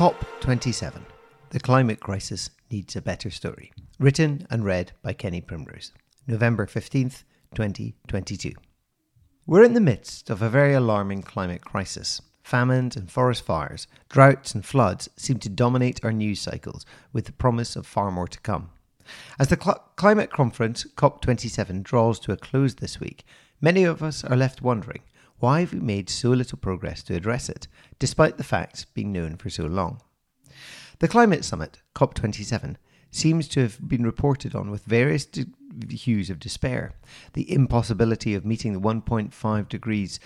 [0.00, 1.02] COP27
[1.50, 3.70] The Climate Crisis Needs a Better Story.
[3.98, 5.92] Written and read by Kenny Primrose.
[6.26, 8.54] November 15th, 2022.
[9.44, 12.22] We're in the midst of a very alarming climate crisis.
[12.42, 17.32] Famines and forest fires, droughts and floods seem to dominate our news cycles with the
[17.32, 18.70] promise of far more to come.
[19.38, 23.22] As the cl- climate conference COP27 draws to a close this week,
[23.60, 25.02] many of us are left wondering
[25.40, 27.66] why have we made so little progress to address it,
[27.98, 30.00] despite the facts being known for so long?
[31.00, 32.76] The climate summit, COP27,
[33.10, 35.46] seems to have been reported on with various de-
[35.88, 36.92] hues of despair.
[37.32, 40.20] The impossibility of meeting the 1.5 degrees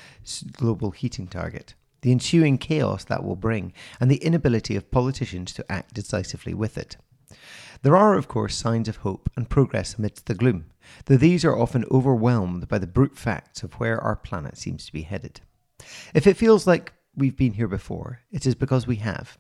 [0.53, 5.73] global heating target, the ensuing chaos that will bring, and the inability of politicians to
[5.73, 6.97] act decisively with it.
[7.85, 10.71] There are, of course, signs of hope and progress amidst the gloom,
[11.05, 14.93] though these are often overwhelmed by the brute facts of where our planet seems to
[14.93, 15.43] be headed.
[16.15, 19.37] If it feels like we've been here before, it is because we have.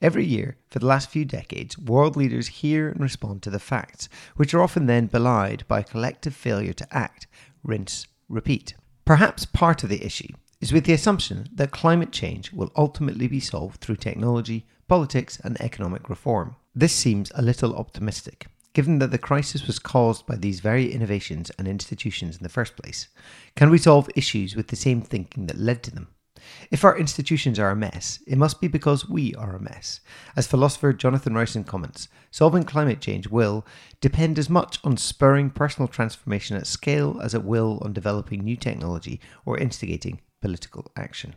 [0.00, 4.08] Every year, for the last few decades, world leaders hear and respond to the facts,
[4.36, 7.26] which are often then belied by a collective failure to act,
[7.64, 8.74] rinse, repeat.
[9.06, 13.40] Perhaps part of the issue is with the assumption that climate change will ultimately be
[13.40, 16.54] solved through technology, politics, and economic reform.
[16.74, 21.50] This seems a little optimistic, given that the crisis was caused by these very innovations
[21.58, 23.08] and institutions in the first place.
[23.56, 26.08] Can we solve issues with the same thinking that led to them?
[26.70, 30.00] If our institutions are a mess, it must be because we are a mess.
[30.36, 33.66] As philosopher Jonathan Rowson comments, solving climate change will
[34.00, 38.56] depend as much on spurring personal transformation at scale as it will on developing new
[38.56, 41.34] technology or instigating political action.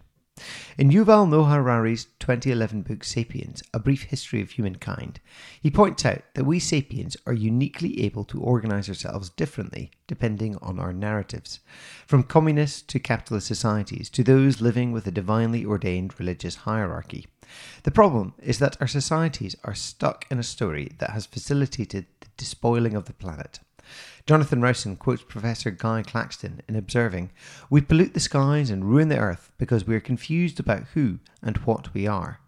[0.77, 5.19] In Yuval Noah Harari's 2011 book Sapiens, A Brief History of Humankind,
[5.61, 10.79] he points out that we sapiens are uniquely able to organize ourselves differently depending on
[10.79, 11.59] our narratives,
[12.07, 17.27] from communist to capitalist societies to those living with a divinely ordained religious hierarchy.
[17.83, 22.27] The problem is that our societies are stuck in a story that has facilitated the
[22.37, 23.59] despoiling of the planet.
[24.25, 27.31] Jonathan Rowson quotes Professor Guy Claxton in observing,
[27.69, 31.57] We pollute the skies and ruin the earth because we are confused about who and
[31.57, 32.39] what we are.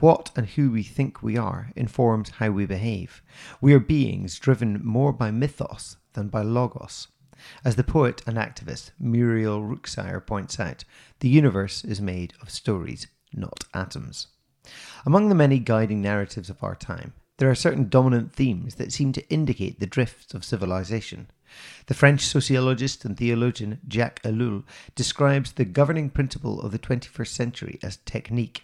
[0.00, 3.22] What and who we think we are informs how we behave.
[3.60, 7.08] We are beings driven more by mythos than by logos.
[7.64, 10.84] As the poet and activist Muriel Rukeyser points out,
[11.20, 14.28] the universe is made of stories, not atoms.
[15.04, 19.12] Among the many guiding narratives of our time, there are certain dominant themes that seem
[19.12, 21.28] to indicate the drift of civilization.
[21.86, 24.64] The French sociologist and theologian Jacques Ellul
[24.94, 28.62] describes the governing principle of the 21st century as technique.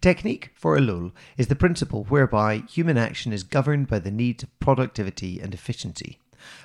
[0.00, 4.58] Technique, for Ellul, is the principle whereby human action is governed by the needs of
[4.60, 6.18] productivity and efficiency.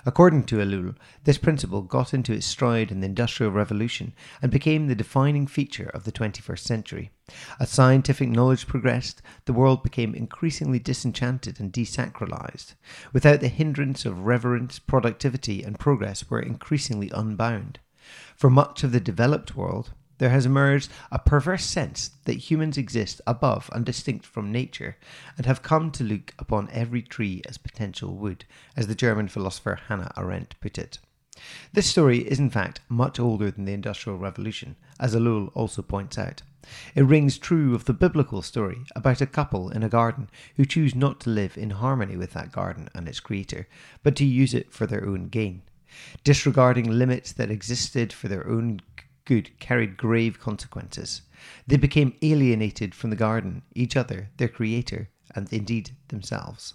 [0.05, 4.87] According to Ellul, this principle got into its stride in the Industrial Revolution and became
[4.87, 7.11] the defining feature of the 21st century.
[7.59, 12.75] As scientific knowledge progressed, the world became increasingly disenchanted and desacralized.
[13.13, 17.79] Without the hindrance of reverence, productivity, and progress were increasingly unbound.
[18.35, 23.19] For much of the developed world, there has emerged a perverse sense that humans exist
[23.25, 24.95] above and distinct from nature,
[25.35, 28.45] and have come to look upon every tree as potential wood,
[28.77, 30.99] as the German philosopher Hannah Arendt put it.
[31.73, 36.19] This story is in fact much older than the Industrial Revolution, as Ellul also points
[36.19, 36.43] out.
[36.93, 40.93] It rings true of the biblical story about a couple in a garden who choose
[40.93, 43.67] not to live in harmony with that garden and its creator,
[44.03, 45.63] but to use it for their own gain.
[46.23, 48.81] Disregarding limits that existed for their own
[49.25, 51.21] good carried grave consequences.
[51.67, 56.73] They became alienated from the garden, each other, their creator, and indeed themselves.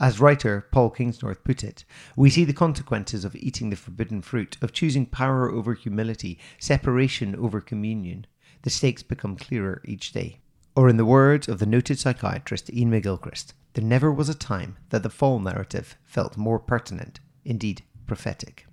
[0.00, 1.84] As writer Paul Kingsnorth put it,
[2.16, 7.34] we see the consequences of eating the forbidden fruit, of choosing power over humility, separation
[7.36, 8.26] over communion.
[8.62, 10.40] The stakes become clearer each day.
[10.76, 14.76] Or, in the words of the noted psychiatrist Iain McGilchrist, there never was a time
[14.90, 18.66] that the fall narrative felt more pertinent, indeed prophetic.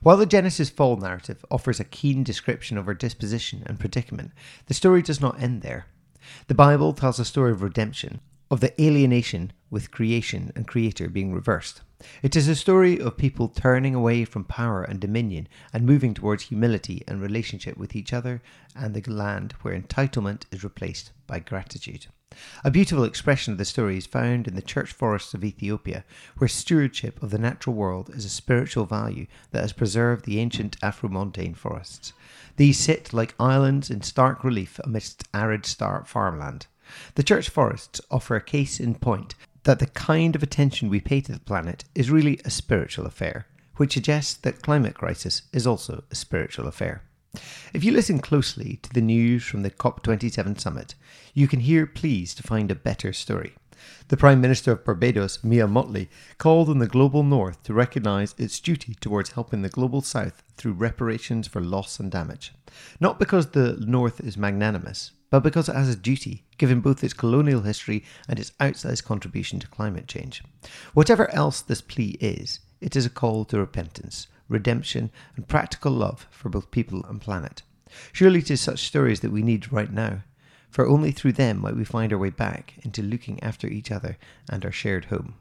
[0.00, 4.32] While the Genesis fall narrative offers a keen description of her disposition and predicament,
[4.66, 5.86] the story does not end there.
[6.46, 8.20] The Bible tells a story of redemption,
[8.50, 11.82] of the alienation with creation and creator being reversed.
[12.22, 16.44] It is a story of people turning away from power and dominion and moving towards
[16.44, 18.40] humility and relationship with each other
[18.76, 22.06] and the land where entitlement is replaced by gratitude.
[22.64, 26.04] A beautiful expression of the story is found in the church forests of Ethiopia,
[26.36, 30.78] where stewardship of the natural world is a spiritual value that has preserved the ancient
[30.80, 32.12] Afromontane forests.
[32.56, 36.66] These sit like islands in stark relief amidst arid star farmland.
[37.14, 39.34] The church forests offer a case in point
[39.64, 43.46] that the kind of attention we pay to the planet is really a spiritual affair,
[43.76, 47.02] which suggests that climate crisis is also a spiritual affair.
[47.74, 50.94] If you listen closely to the news from the COP27 summit,
[51.34, 53.54] you can hear pleas to find a better story.
[54.08, 56.08] The Prime Minister of Barbados, Mia Mottley,
[56.38, 60.72] called on the global north to recognise its duty towards helping the global south through
[60.72, 62.54] reparations for loss and damage.
[63.00, 67.14] Not because the north is magnanimous, but because it has a duty, given both its
[67.14, 70.42] colonial history and its outsized contribution to climate change.
[70.94, 76.26] Whatever else this plea is, it is a call to repentance, redemption, and practical love
[76.30, 77.62] for both people and planet.
[78.12, 80.22] Surely it is such stories that we need right now,
[80.70, 84.16] for only through them might we find our way back into looking after each other
[84.48, 85.34] and our shared home.